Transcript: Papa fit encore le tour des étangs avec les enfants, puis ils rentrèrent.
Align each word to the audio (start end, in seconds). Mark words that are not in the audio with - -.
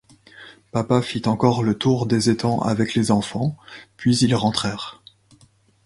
Papa 0.71 1.03
fit 1.03 1.21
encore 1.27 1.61
le 1.61 1.77
tour 1.77 2.07
des 2.07 2.31
étangs 2.31 2.57
avec 2.63 2.95
les 2.95 3.11
enfants, 3.11 3.55
puis 3.97 4.17
ils 4.17 4.33
rentrèrent. 4.33 5.03